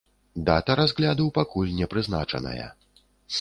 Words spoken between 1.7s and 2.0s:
не